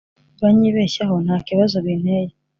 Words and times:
Uranyibeshyaho 0.39 1.15
nta 1.25 1.37
kibazo 1.47 1.75
binteye 1.85 2.33